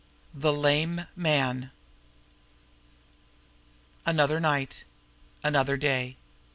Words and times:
THE 0.33 0.51
LAME 0.51 1.05
MAN 1.15 1.69
Another 4.03 4.39
night 4.39 4.83
another 5.43 5.77
day! 5.77 6.17